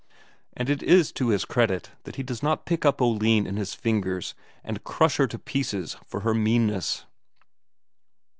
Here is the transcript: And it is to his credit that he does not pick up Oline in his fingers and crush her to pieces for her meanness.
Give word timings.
And 0.57 0.67
it 0.67 0.81
is 0.81 1.11
to 1.11 1.27
his 1.27 1.45
credit 1.45 1.91
that 2.05 2.15
he 2.15 2.23
does 2.23 2.41
not 2.41 2.65
pick 2.65 2.85
up 2.85 3.03
Oline 3.03 3.45
in 3.45 3.57
his 3.57 3.75
fingers 3.75 4.33
and 4.63 4.83
crush 4.83 5.17
her 5.17 5.27
to 5.27 5.37
pieces 5.37 5.95
for 6.07 6.21
her 6.21 6.33
meanness. 6.33 7.05